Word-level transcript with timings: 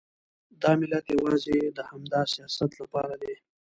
دا 0.61 0.71
ملت 0.79 1.05
یوازې 1.15 1.57
د 1.77 1.79
همدا 1.89 2.21
سیاست 2.33 2.71
لپاره 2.81 3.15
دی. 3.21 3.33